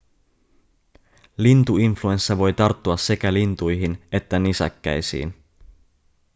[1.37, 5.33] lintuinfluenssa voi tarttua sekä lintuihin että nisäkkäisiin